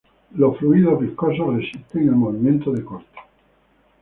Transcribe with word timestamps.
Los 0.35 0.57
fluidos 0.57 0.99
viscosos 0.99 1.55
resisten 1.57 2.07
el 2.09 2.15
movimiento 2.15 2.71
de 2.71 2.83
corte. 2.83 3.19